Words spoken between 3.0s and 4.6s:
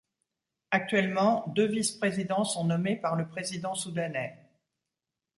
le président soudanais.